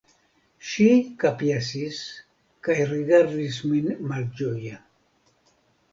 Ŝi 0.69 0.87
kapjesis 1.23 1.99
kaj 2.69 2.79
rigardis 2.93 3.61
min 3.75 3.93
malĝoje. 4.13 4.85